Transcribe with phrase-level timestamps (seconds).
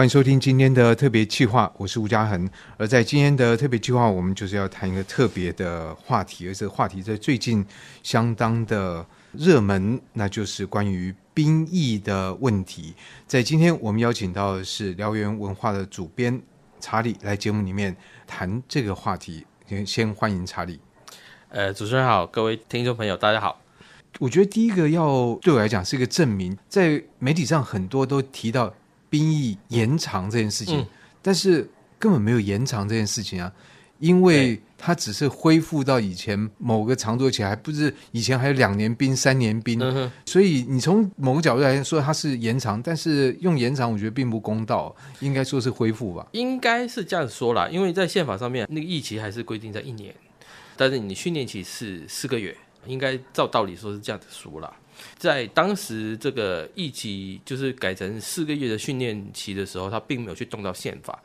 [0.00, 2.48] 欢迎收听今天的特别计划，我是吴家恒。
[2.78, 7.62] 而在今天的特别计划，我们就是要谈一个特别的话题，而这个话题在最近
[8.02, 12.94] 相当的热门，那就是关于兵役的问题。
[13.26, 16.40] 在今天，我们邀请到的是燎原文化的主编
[16.80, 17.94] 查理来节目里面
[18.26, 19.44] 谈这个话题。
[19.68, 20.80] 先先欢迎查理。
[21.50, 23.60] 呃，主持人好，各位听众朋友，大家好。
[24.18, 28.72] 我觉得第一个要对我来讲是一个证明，在媒体上很多都提到
[29.10, 30.86] 兵役延长这件事情，嗯、
[31.20, 31.68] 但是
[31.98, 33.52] 根本没有延长这件事情啊，
[33.98, 46.26] 因为它只是恢复到以前某个长度，而且还不是以前还有两年兵、三年兵，嗯、所以你从某个角度来说它是延长，但是用延长我觉得并不公道，应该说是恢复吧？
[46.32, 50.14] 应该是这样子说啦，因为在宪法上面那个役期还是规定在一年。
[50.76, 52.56] 但是你训练期是四个月，
[52.86, 54.72] 应该照道理说是这样子说啦。
[55.18, 61.18] 在当时这个一期就是改成四个月的训练期的时候，他并没有去动到宪法，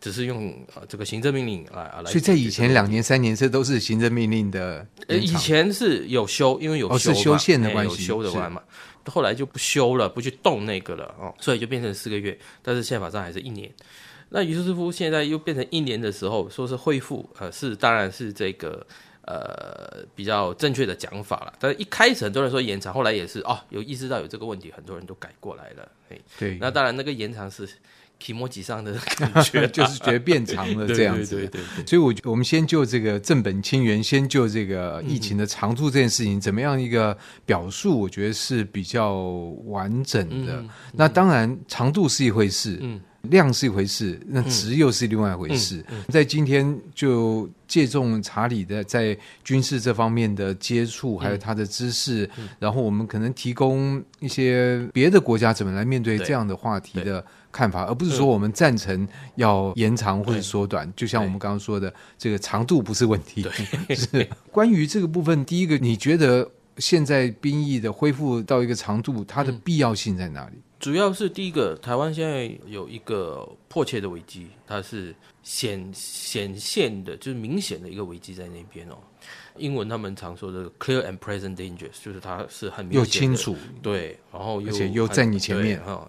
[0.00, 2.10] 只是用呃这个行政命令来来。
[2.10, 4.86] 所以在以前两年三年这都是行政命令的。
[5.08, 8.62] 呃，以前是有修，因为有修、哦、是修宪的关系，有修的关系嘛。
[9.06, 13.68] 后来就不修了，不去动那个了哦，所以就变成四个月，但是宪法上还是一年。
[14.28, 18.86] 那于是乎，现在又变成一年的时候，说是恢复，呃，是当然是这个
[19.26, 21.52] 呃比较正确的讲法了。
[21.58, 25.88] 但是一开始很多人说延长，后来也是哦，有意识到有这个问题，很多人都改过来了。
[26.38, 27.68] 对，那当然那个延长是
[28.18, 31.36] 提摩吉上的感觉，就是觉得变长了 这样子。
[31.36, 31.86] 对对，对。
[31.86, 39.14] 所以我我们先就这个正本清源，先就这个疫情的长度这件事情，嗯、怎么样一个表述，我觉得是比较
[39.64, 40.56] 完整的。
[40.56, 42.78] 嗯、那当然长度是一回事。
[42.80, 43.00] 嗯。
[43.30, 45.84] 量是一回事，那值又是另外一回事。
[46.08, 52.28] 在今天就借重查理的在军事这方面的接触，还有他的知识，
[52.58, 59.06] 然后我们可能提供一些别的国家怎么来面对这样的话题的看法，而不是说我们赞成
[59.36, 60.92] 要延长或者缩短。
[60.96, 63.46] 就像我们刚刚说的，这个长度不是问题。
[63.94, 70.54] 是关于这个部分，第一个，你觉得现在兵役的恢复到一个长度，它的必要性在哪里？
[70.56, 78.98] 嗯主要是第一个，台湾现在有一个迫切的危机，它是显显现的，就是明显的一个危机在那边哦。
[79.58, 86.04] 英文他们常说的 “clear and present dangers”，就是它是很明显的，又清楚，对，然后又而且又在你前面哈，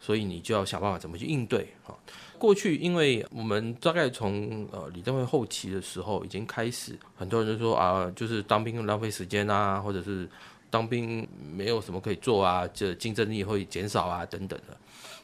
[0.00, 1.94] 所以你就要想办法怎么去应对哈。
[2.38, 10.26] 过去因为我们大概从呃李登辉后期的时候已经开始，很多人就说啊，就是当兵浪费时间啊，或者是。
[10.74, 11.24] 当兵
[11.56, 14.76] 没有什么可以做啊，这竞争力会减少啊，等等的，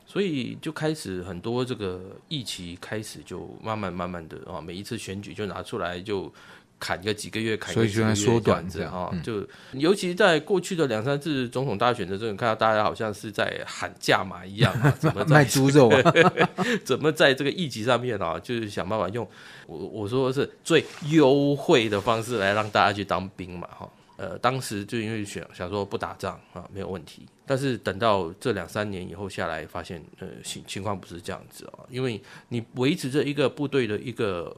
[0.06, 6.33] 所以就开始很多这个议题开始就慢慢慢慢的啊，每一次选举就拿出来就
[6.78, 16.15] 砍个几个月，砍个几个月，缩短这样啊，就尤其在过去的两三次总统大选的时候，看到大家好像是在喊价码一样，怎么 卖猪肉啊？
[16.87, 19.28] 怎么在这个议题上面啊，就是想办法用
[19.67, 23.91] 我我说的是最优惠的方式来让大家去当兵嘛，哈。
[24.20, 27.26] 呃，当时就因为想想说不打仗啊，没有问题。
[27.47, 32.20] 但是等到这两三年以后下来，发现呃情情况不是这样子啊，因为
[32.50, 34.54] 你维持着一个部队的一个，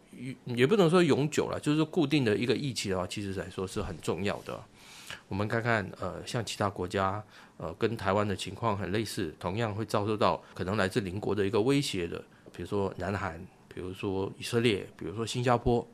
[0.46, 4.60] 也不能说永久了，就是固定的一个义气的话，其实来说是很重要的。
[5.28, 7.22] 我们看看呃，像其他国家
[7.56, 12.18] 呃，跟台湾的情况很类似，同样会遭受到可能来自邻国的一个威胁的，
[12.52, 13.40] 比如说南韩，
[13.72, 15.86] 比如说以色列，比如说新加坡。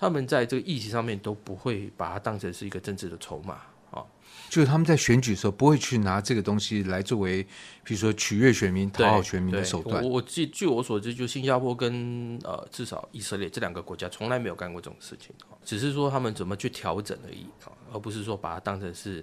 [0.00, 4.02] 他们在这个议题上面都不会把它当成是一个政治的筹码啊，
[4.48, 7.42] 就是他们在选举的时候不会去拿这个东西来作为，
[7.84, 10.02] 比如说取悦选民、讨好选民的手段。
[10.02, 19.22] 我我据据我所知，就新加坡跟呃至少以色列这两个国家从来没有干过这种事情，只是说他们怎么去调整而已啊，而不是说把它当成是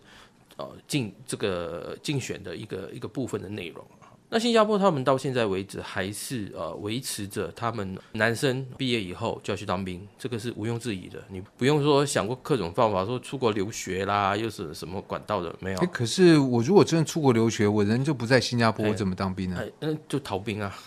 [0.58, 3.84] 呃竞这个竞选的一个一个部分的内容。
[4.30, 11.24] 那新加坡他们到现在为止还是呃维持着他们男生毕业以后就要去当兵，这个是毋庸置疑的。
[11.30, 15.80] 你不用说想过各种方法，说出国留学啦，又是什么管道的没有？
[15.94, 19.64] 可是我如果真的出国留学，我人就不在新加坡，我怎么当兵呢？
[19.80, 20.78] 嗯、哎，就逃兵啊，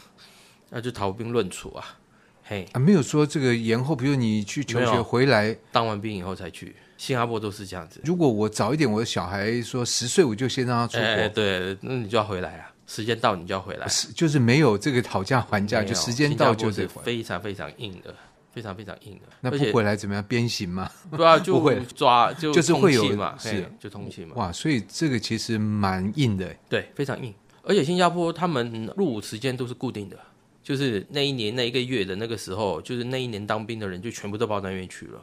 [0.68, 1.96] 那就逃兵论处啊。
[2.44, 8.02] 嘿，啊，没有说这个延后，比如你去求学回来当完兵以后才去，新加坡都是这样子。
[8.04, 12.70] 如果我早一点，我的小孩说十岁，我就先让他出国，哎，对，那你就要回来啊。
[12.90, 18.12] 时间到你就要回来，就是没有这个讨价还价，就时间到就是非常非常硬的，
[18.52, 19.28] 非常非常硬的。
[19.40, 20.25] 那不回来怎么样？
[20.25, 20.90] 鞭刑吗？
[21.16, 24.34] 对啊，就会抓，就 就是会有嘛，是就通缉嘛。
[24.34, 27.32] 哇，所以这个其实蛮硬的，对，非常硬。
[27.62, 30.19] 而且新加坡他们入伍时间都是固定的，
[30.60, 35.22] 就是那一年那一个月的那个时候，就是那一年当兵的人就全部都报到那边去了，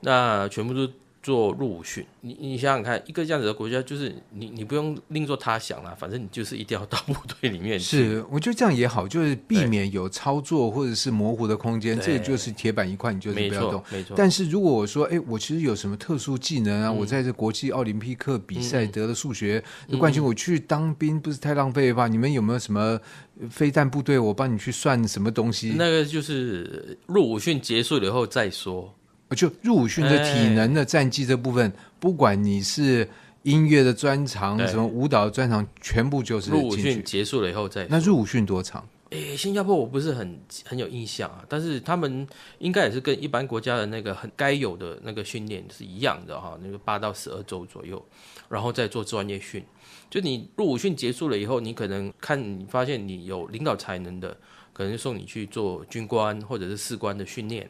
[0.00, 0.92] 那全部都
[1.24, 7.84] 做入伍训，你你想想看，一个这样子的国家，就是你你不用另做他想了，反正你就是一定要到部队里面去。
[7.84, 13.82] 是，我觉得这样也好，就是避免有操作或者是模糊的空间，这个就是铁板一块，你就是不要动。
[13.90, 14.14] 没错。
[14.14, 16.88] 但是如果我说，哎，我其实有什么特殊技能啊？
[16.88, 22.06] 嗯、我在这国际奥林匹克比赛得了数学的冠军，我去当兵不是太浪费吧？
[22.06, 23.00] 你们有没有什么
[23.48, 24.18] 飞弹部队？
[24.18, 25.74] 我帮你去算什么东西？
[25.78, 28.94] 那个就是入伍训结束了以后再说。
[29.34, 33.08] 就入伍训的体能的战绩这部分，欸、不管你是
[33.42, 37.86] 音乐的专长，什么舞蹈的专长，全部就是入伍训结束了以后再。
[37.88, 38.86] 那入伍训多长？
[39.10, 42.26] 诶、欸，新加坡我不是很很有印象啊，但是他们
[42.58, 48.04] 应该也是跟一般国家的那个很该有的那个训练是一样的哈，那个八到十二周左右，
[48.48, 49.62] 然后再做专业训。
[50.10, 54.36] 就你入伍训结束了以后，你可能看你发现你有领导才能的，
[54.72, 57.68] 可能送你去做军官或者是士官的训练。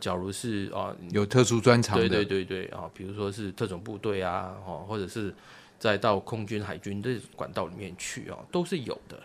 [0.00, 5.32] 假如是啊，有特殊专长的，对对对对啊，比如说是特种部队啊，哦，或者是
[5.78, 9.18] 再到空军、海军的管道里面去啊，都是有的。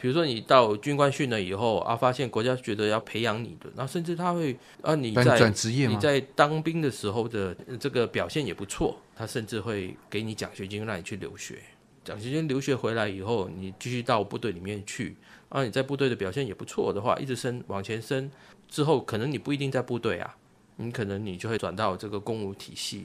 [0.00, 5.86] 比如说你到军官训了以后啊，发现国家觉得要培养你的，那甚至他会啊，你在转职业？
[5.86, 11.58] 你在当兵的时候的这个表现也不错，他甚至会给你奖学金让你去留学。
[12.08, 15.14] 奖学金留学回来以后，你继续到部队里面去
[15.50, 18.30] 啊，你在部队的表现也不错的话，一直升往前升。
[18.66, 20.34] 之后可能你不一定在部队啊，
[20.76, 23.04] 你可能你就会转到这个公务体系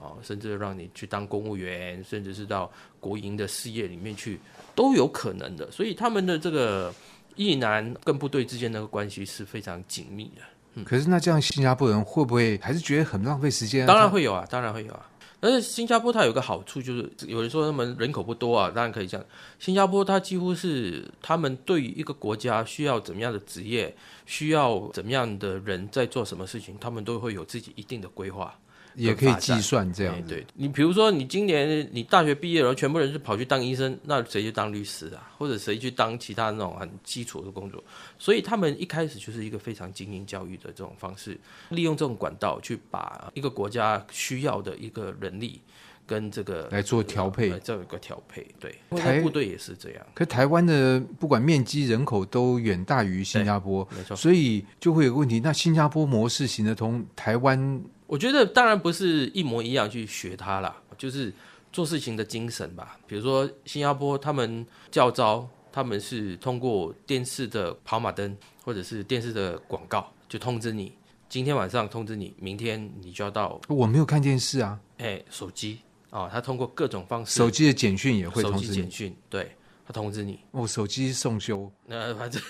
[0.00, 2.70] 啊，甚至让你去当公务员，甚至是到
[3.00, 4.38] 国营的事业里面去，
[4.76, 5.68] 都有可能的。
[5.72, 6.94] 所以他们的这个
[7.34, 10.42] 役男跟部队之间的关系是非常紧密的。
[10.74, 13.88] 嗯，可是那这样新加坡人会不会还是觉得很浪费时间啊？
[13.88, 15.10] 当然会有啊，当然会有啊。
[15.40, 19.26] 而且新加坡它有个好处，就是有人说他们人口不多啊，当然可以这样。
[19.58, 23.94] 新加坡它几乎是他们对于一个国家需要怎么样的职业，
[24.24, 28.58] 需要怎么样的人在做什么事情，他们都会有自己一定的规划。
[28.96, 35.30] 也可以计算这样，对，对你，比如说你今年你大学毕业了，全部人是跑去当医生，那谁去当律师啊？
[35.36, 37.84] 或者谁去当其他那种很基础的工作？
[38.18, 41.38] 所以他们一开始就是一个非常精英教育的这种方式，
[41.68, 45.60] 利用这种管道去把一个国家需要的一个人力
[46.06, 48.46] 跟这个来做调配，这有一个调配。
[48.58, 50.06] 对，台部队也是这样。
[50.14, 55.38] 可台湾的不管面积、人口都远大于新加坡，没错，所以就会有个问题。
[55.38, 57.78] 那新加坡模式行得通，台湾？
[58.06, 61.32] 我觉得当然不是一模一样去学它啦，就是
[61.72, 62.98] 做事情的精神吧。
[63.06, 70.92] 比如说新加坡，他们教招，他们是通过电视的跑马灯或者是电视的广告，就通知你
[71.28, 73.60] 今天晚上通知你，明天你就要到。
[73.68, 75.80] 我没有看电视啊，哎，手机
[76.10, 78.64] 啊，他通过各种方式，手机的简讯也会通知你。
[78.66, 79.56] 手机简讯，对。
[79.86, 82.42] 他通知你，我、哦、手机送修，那反正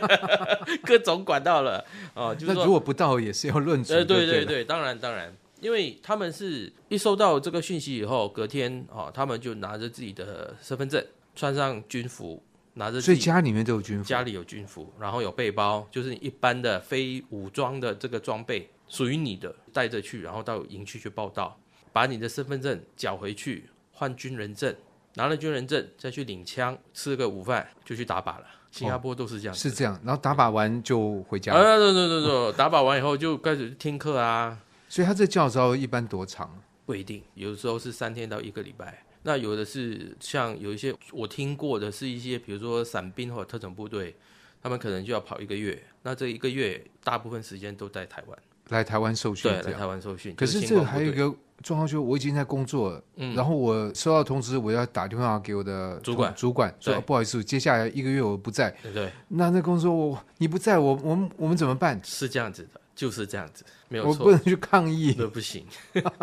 [0.84, 1.82] 各种管道了
[2.12, 2.34] 哦。
[2.34, 3.94] 就是说，如果不到也是要论处。
[3.94, 11.02] 呃，对对对，当然当然，因为他们是一收到这个讯息以后，隔天哦，他们就拿着自己的身份证，
[11.34, 12.42] 穿上军服，
[12.74, 13.00] 拿着。
[13.00, 21.58] 所以家里面都有军服，家里有军服，然后有背包，就是你一般的非武装的这个装备，属于你的，带着去，然后到营区去报道，
[21.94, 24.76] 把你的身份证缴回去，换军人证。
[25.14, 28.44] 拿了军人证，再去领枪，吃个午饭就去打靶了。
[28.70, 29.98] 新加坡都是这样，是这样。
[30.04, 31.54] 然后打靶完就回家。
[31.54, 34.58] 啊，对对对对，打靶完以后就开始听课啊。
[34.88, 36.62] 所以他这教招一般多长？
[36.84, 39.02] 不一定，有的时候是三天到一个礼拜。
[39.22, 44.14] 那有的是像有一些我听过的，是一些比如说伞兵或者特种部队，
[44.62, 45.82] 他们可能就要跑一个月。
[46.02, 48.38] 那这一个月大部分时间都在台湾，
[48.68, 49.50] 来台湾受训。
[49.50, 50.34] 对，来台湾受训。
[50.36, 51.34] 可是这个还有一个。
[51.62, 58.70] 状况就我已经在工作了，嗯，然后我收到通知，我要打电话给我的主管，主管说不好意思，接下来一个月我不在。
[58.82, 62.00] 对，对，那那公司说我你不在我我们我们怎么办？
[62.04, 64.10] 是这样子的，就是这样子，没有错。
[64.10, 65.66] 我不能去抗议，那不行。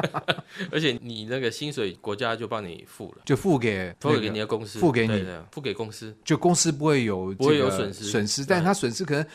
[0.71, 8.05] 而且你那个薪水国家就帮你付了，就付给付给你的公司，付给你，付给公司，就公司不会有不会有损失。
[8.05, 9.25] 损失，但他损失可能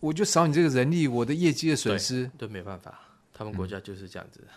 [0.00, 2.30] 我就少你这个人力，我的业绩的损失。
[2.36, 3.00] 对没办法，
[3.32, 4.40] 他们国家就是这样子。
[4.44, 4.48] 嗯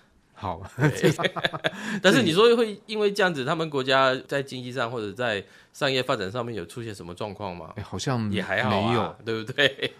[0.41, 0.60] 好，
[2.01, 7.71] 但是你说会因为这样子，他们国家在经济上或者在商业发展上面有出现什么状况吗？
[7.75, 9.93] 哎，好像也还好，啊，没有，对不对？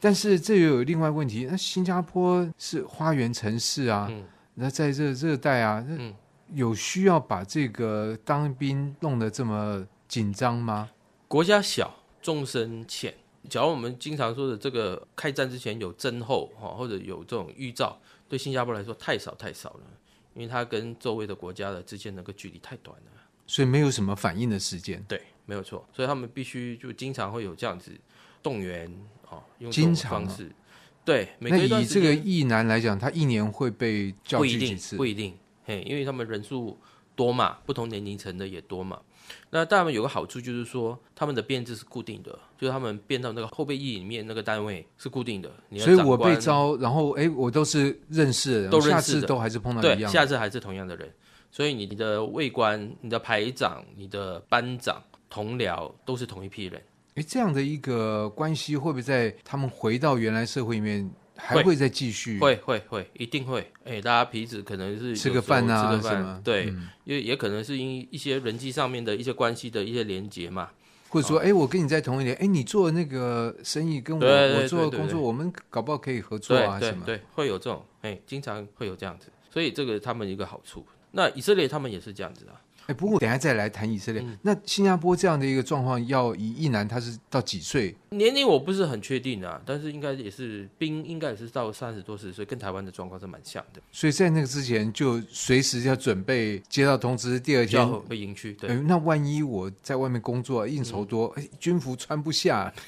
[0.00, 4.24] 但是这又有另外问题，那新加坡是花园城市啊，嗯、
[4.54, 6.14] 那在这热带啊，嗯，
[6.54, 10.88] 有需要把这个当兵弄得这么紧张吗？
[11.28, 13.12] 国家小，纵深浅。
[13.50, 17.98] 假如我们经常说的这个开战之前有征候哈，或者有这种预兆。
[18.34, 19.84] 对新加坡来说太少太少了，
[20.34, 23.12] 因为它跟周围的国家的之间那个距离太短了，
[23.46, 25.00] 所以没有什么反应的时间。
[25.06, 27.92] 对，没有错，所以他们必须就经常会有这样子
[28.42, 28.92] 动员
[29.30, 30.50] 哦，用这种方式
[31.04, 34.96] 对，每个那以这个役男来讲，他一年会被叫去几次？
[34.96, 36.76] 不一定，不一定，嘿，因为他们人数
[37.14, 39.00] 多嘛，不同年龄层的也多嘛。
[39.50, 45.50] 那当然有个好处就是说，他们的编制是固定的，就是他们编到那个后备役里面那个单位是固定的。
[45.78, 51.12] 所以我被招，然后哎，我都是认识的人，都认识的，下次都还是碰到一样下次还是同样的人。
[51.50, 55.00] 所以你的卫官、你的排长、你的班长、
[55.30, 56.82] 同僚都是同一批人。
[57.14, 62.38] 哎，这样的一个关系会不会在他们回到原来社会里面还会再继续？
[62.38, 63.70] 会会会，一定会。
[63.84, 66.66] 哎，大家彼此可能是吃个饭啊，吃个饭，对，
[67.04, 70.70] 因为也可能是因一些人际上面的一些关系的一些连接嘛。
[71.08, 77.04] 或者说，哎，我跟你在同一年，哎，你做那个生意跟我我做工作，我们搞不好可以合作啊，什么？
[77.06, 79.28] 对，会有这种，哎，经常会有这样子。
[79.48, 80.84] 所以这个他们一个好处。
[81.12, 82.58] 那以色列他们也是这样子啊。
[82.86, 84.20] 哎，不过等下再来谈以色列。
[84.22, 87.94] 嗯、那新加坡这样的一个状况，要以一男他是到几岁？
[88.10, 93.80] 年龄我不是很确定啊，但是应该也是兵，应该也是到三十多四十岁，跟台湾的状况是蛮像的。
[93.90, 98.52] 所以在那个之前，就随时要准备接到通知，第二天被营区。
[98.54, 102.72] 对，那万一我在外面工作应酬多，哎、嗯，军服穿不下。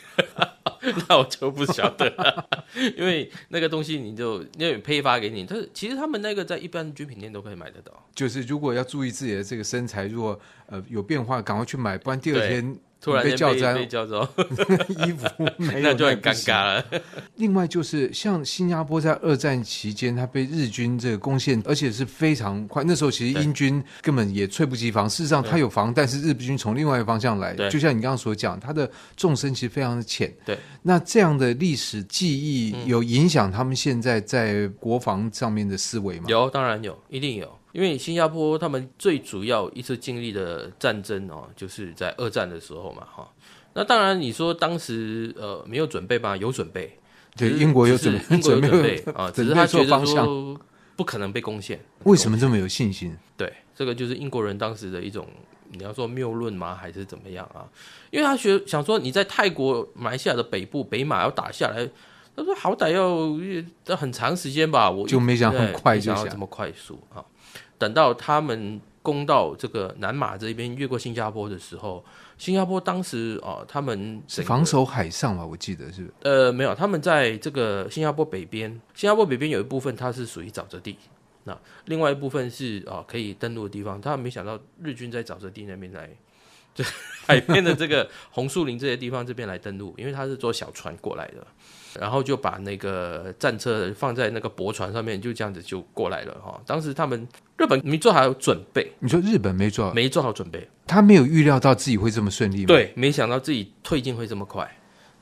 [1.09, 2.49] 那我就不晓得了，
[2.97, 7.93] 因为那个东西你就因为配发给你，但是其实他们那个在一般军品店都可以买得到。
[8.15, 12.77] 就是如果要注意自己的这个身材，如果呃有变化，赶快去买，不然第二天。
[12.99, 14.27] 突然被叫招，被叫走，
[15.07, 15.27] 衣服
[15.59, 16.85] 没有， 那就很尴尬了。
[17.37, 22.83] 另外就是像新加坡在二战期间，它被日军这个攻陷，而且是非常快。
[22.85, 25.09] 那时候其实英军根本也猝不及防。
[25.09, 27.55] 事实上，它有防，但是日军从另外一个方向来。
[27.71, 30.35] 就像你刚刚所讲，它的纵深其实非常的浅。
[30.45, 36.25] 对，那这样的历史记忆有影响他们现在在国防上面的思维吗？
[36.29, 37.57] 有，当然有，一定有。
[37.77, 43.31] 因为新加坡他们最主要一次经历的战争哦，就是在二战的时候嘛，哈。
[43.75, 46.35] 那当然你说当时呃没有准备吧？
[46.39, 46.99] 有准备，
[47.37, 50.59] 对，英国有准备，英国有准备 啊，只是他觉得说
[50.97, 51.79] 不可能被攻陷。
[52.05, 53.15] 为什么这么有信心？
[53.37, 55.29] 对，这个就是英国人当时的一种，
[55.71, 56.75] 你要说谬论吗？
[56.75, 57.69] 还是怎么样啊？
[58.11, 61.87] 因为他学想说你在泰国、马来西亚的北部北马要打下来。
[62.39, 63.31] 他说：“好歹要
[63.87, 67.25] 要很长时间吧，我就没想很快就想这么快速啊。
[67.79, 72.05] 等到他们攻到这个南马这边，越过新加坡的时候，
[72.37, 75.47] 新加坡当时啊，他们是防守海上吧？
[75.47, 80.97] 我记得是呃，没有，他们在这个新加坡北边，新加坡北边有一部分它是属于沼泽地，
[81.45, 84.01] 那另外一部分是啊可以登陆的地方。
[84.01, 86.11] 他们没想到日军在沼泽地那边来，
[86.77, 86.85] 就
[87.27, 91.45] 海边的这个红树林这些地方这边来登陆，因为他是坐小船过来的。”
[91.99, 96.61] 然后就把那个战车放在那个驳船上面，就这样子就过来了哈。
[96.67, 102.67] 当时他们日本没做好准备，你说日本没做好，没做好准备，他没有预料到自己会这么顺利吗？
[102.67, 104.71] 对，没想到自己推进会这么快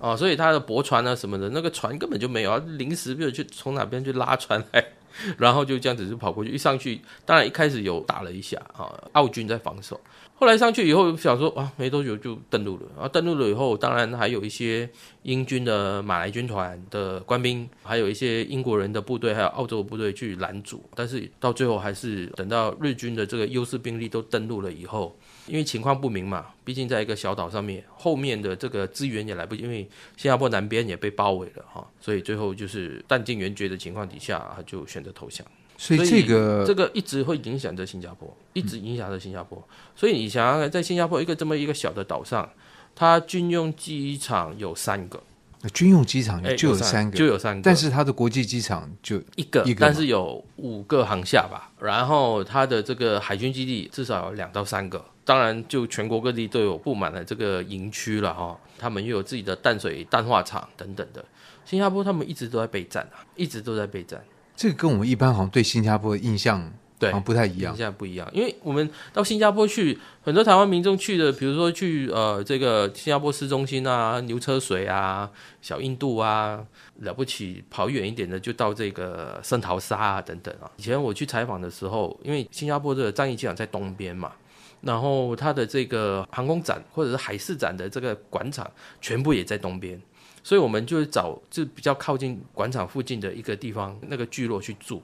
[0.01, 0.17] 啊！
[0.17, 4.85] 所以他的驳船啊什么的，那个船根本就没有啊，临时就去从哪边去拉船来，
[5.39, 10.01] 然后就这样子就跑过去，一上去，当然一开始有打了一下啊，澳军在防守。
[10.37, 12.83] 后来上去以后想说啊，没多久就登陆了。
[12.99, 14.89] 啊登陆了以后，当然还有一些
[15.23, 20.85] 英军的马来军团的官兵，还有一些英国人的部队，还有澳洲的部队去拦阻。
[20.95, 35.47] 但是到最后还是等到日军的这个优势兵力都登陆了以后，因为情况不明嘛，毕竟在一个小岛上面，后面的这个资源也来不及，因为新加坡南边也被包围了哈，所以最后就是弹尽援绝的情况底下，他就选择投降。
[35.77, 39.63] 所以这个这个一直会影响着新加坡，一直影响着新加坡。
[39.97, 42.49] 所以你想想看，在新加坡一个这么一个小的岛上，
[42.95, 45.21] 它军用机场有三个，
[45.73, 47.63] 军用机场就有三个，就有三个。
[47.63, 51.73] 但是它的国际机场就一个，一个，但是有五个航厦吧。
[51.81, 55.05] 然后它的这个海军基地至少有两到三个。
[55.25, 58.57] 当然，就全国各地都有布满了这个营区了哈。
[58.79, 61.25] 他们又有自己的淡水淡化厂等等的。
[61.65, 64.23] 新加坡他们一直都在备战啊，一直都在备战。
[64.57, 68.29] 这个跟我们一般好像对新加坡的印象对好像不太一样，印象不一样。
[68.33, 75.29] 因为我们到新加坡去，很多台湾民众去的，比如说去呃这个新加坡市中心啊、牛车水啊、
[75.61, 76.65] 小印度啊，
[77.01, 80.71] 了不起跑远一点的就到这个圣淘沙啊等等啊。
[80.77, 84.33] 以前我去采访的时候，因为新加坡的樟宜机场在东边嘛，
[84.83, 88.71] 然后它的这个航空展或者是海事展的这个广场
[89.01, 90.01] 全部也在东边。
[90.45, 95.03] 所以我们就找就比较靠近广场附近的一个地方，那个聚落去住。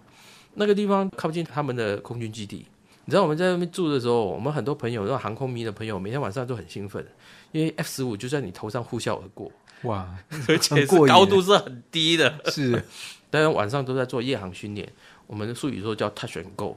[0.55, 2.67] 那个地方靠近他们的空军基地。
[3.07, 7.05] 你知道我们在那边住的时候，我们很多朋友，那种航空迷的朋友，每天晚上都很兴奋，
[7.51, 9.51] 因为 F 十五就在你头上呼啸而过，
[9.85, 10.15] 哇，
[10.47, 12.85] 而且是高度是很低的， 是。
[13.31, 14.93] 当然晚上都在做夜航训练，
[15.27, 16.77] 我们的术语说叫 touch and go。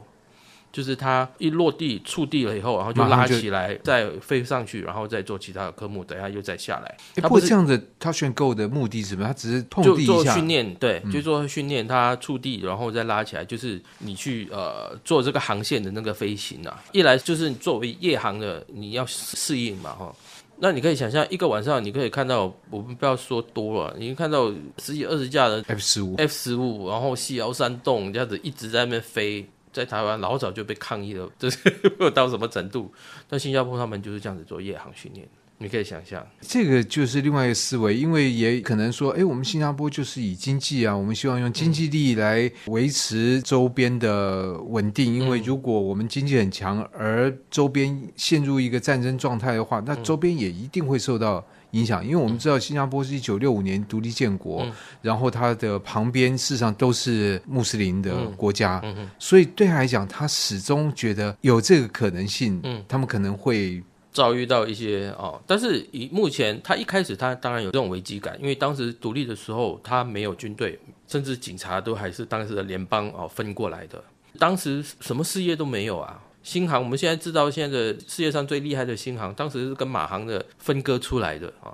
[0.73, 6.97] 就是它一落地触地了以后，然后就拉起来，再飞上去，然后再做其他的科目，等下又再下来。
[7.21, 9.23] 不过这样的 Touch and Go 的目的是什么？
[9.27, 16.83] 它只是碰地一下，就做训练，对，嗯、就做训练，它触地然后再拉起来，就是你去呃做这个航线的那个飞行啊。
[16.91, 20.11] 一来就是你作为夜航的，你要适应嘛，哈。
[20.57, 29.47] 那你可以想象，一个晚上你可以看到，我们不要说多了，你看到十几二十架的 F 十五，F 十五，然后细摇山洞这样子一直在那边飞。
[29.73, 31.57] 在台湾老早就被抗议了，这是
[32.13, 32.93] 到什么程度？
[33.27, 35.27] 在新加坡他们就是这样子做夜航训练，
[35.57, 51.43] 你可以想象，这个就是另外一个思维，因为也可能说，哎，我们新加坡就是以经济啊，我们希望用经济力来维持周边的稳定，因为如果我们经济很强，而周边陷入一个战争状态的话，那周边也一定会受到。
[51.73, 65.41] 影响，因为我们知道新加坡是一九六五年独立建国，嗯、然后它的旁边事实上都是穆斯林的国家，嗯嗯、所以对他来讲，他始终觉得有这个可能性，嗯、他们可能会遭遇到一些哦。
[65.47, 74.03] 但是以目前，他一开始他当然有这种危机感，因为当时独立的时候，他没有军队，甚至警察都还是当时的联邦哦分过来的，
[74.37, 76.21] 当时什么事业都没有啊。
[76.43, 81.73] 新航，我们现在知道现在的世界上最厉害的新航，当时是跟马航的分割出来的啊，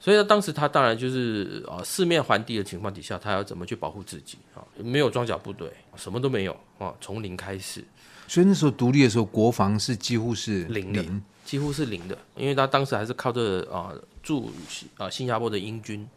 [0.00, 4.64] 所以呢，当时他当然就是啊四面环敌的情况底下，他要怎么去保护自己啊？
[4.78, 7.84] 没有装甲部队，什么都没有啊，从零开始。
[8.26, 11.04] 所以那时候独立的时候，国防是几乎是零的，
[11.44, 13.92] 几乎是零的，因为他当时还是靠着啊
[14.22, 14.50] 驻
[14.96, 16.08] 啊新加坡的英军。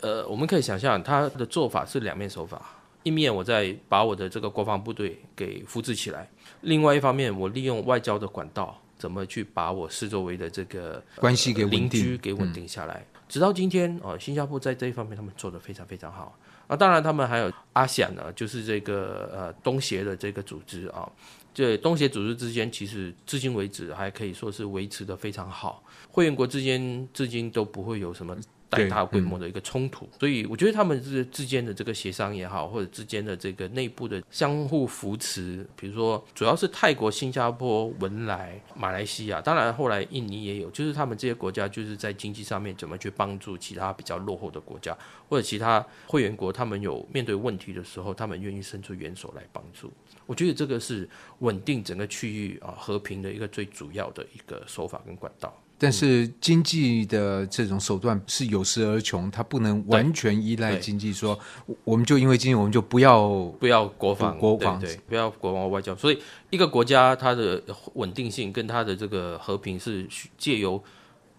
[0.00, 2.74] 呃，我们可以想象他的做法是两面手法，
[3.04, 6.28] 一面我在把我的这个国防部队给扶植起来。
[6.62, 13.04] 另外一方面，我利用外交的管道，怎么去把我四周围的这个关系给邻居给稳定下来？
[13.14, 16.76] 嗯、直到今天啊、哦，新加坡在这一方面他们做得非常非常好啊。
[16.76, 21.10] 当然，他们还有阿想呢，就是这个呃东协的这个组织啊。
[21.54, 28.36] 这东协组织之间，其实至今为止还可以说是维持得非常好，会员国之间至今都不会有什么。
[28.72, 44.96] 带大规模的一个冲突，嗯、所以我觉得他们之之间的这个协商也好，或者之间的这个内部的相互扶持，比如说主要是泰国、新加坡、文莱、马来西亚，当然后来印尼也有，就是他们这些国家就是在经济上面怎么去帮助其他比较落后的国家，
[45.28, 49.92] 或者其他会员国，他们有面对问题的时候，他们愿意伸出援手来帮助。
[50.24, 51.06] 我觉得这个是
[51.40, 55.52] 稳定整个区域啊和平的一个最主要的一个手法跟管道。
[55.82, 61.12] 但是经济的这种手段是有时而穷，它不能完全依赖经济。
[61.12, 61.36] 说
[61.82, 65.92] 我们就因为经济，我们就不要不要国防国防对，对，不要国防外交。
[65.96, 67.60] 所以一个国家它的
[67.94, 70.06] 稳定性跟它的这个和平是
[70.38, 70.80] 借由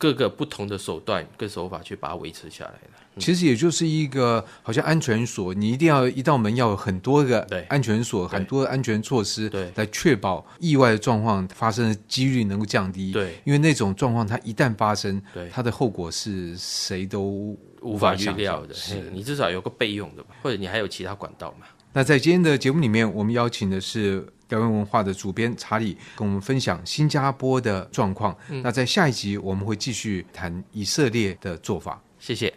[0.03, 3.21] 各个不同的手段跟手法去把它维持下来的。
[3.21, 7.39] 其实也就是一个好像安全锁，你一定要一道门要有很多个
[7.69, 13.13] 安全锁，很多安全措施，对，来确保意外的状况发生的几率能够降低。
[13.13, 18.73] 对，因为那种状况它一旦发生，对，它的后果是谁都无法预料的。
[18.73, 21.67] 是你至少有个备用的吧，或者你还有其他管道嘛。
[21.93, 28.37] 那在今天的节目里面，我们邀请的是辽源文化的主编查理，跟我们分享新加坡的状况。
[28.49, 31.99] 嗯，那在下一集我们会继续谈以色列的做法。
[32.19, 32.53] 谢谢。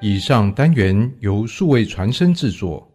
[0.00, 2.91] 以上单元由数位传声制作。